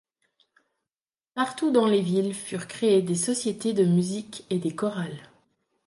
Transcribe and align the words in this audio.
Partout 1.35 1.69
dans 1.69 1.85
les 1.85 2.01
villes 2.01 2.33
furent 2.33 2.67
créées 2.67 3.03
des 3.03 3.13
sociétés 3.13 3.73
de 3.73 3.85
musique 3.85 4.45
et 4.49 4.57
des 4.57 4.73
chorales. 4.75 5.29